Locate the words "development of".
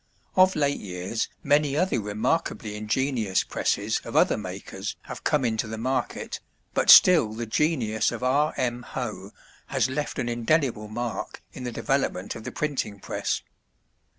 11.71-12.45